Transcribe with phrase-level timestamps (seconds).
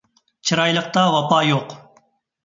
[0.49, 1.75] چىرايلىقتا ۋاپا يوق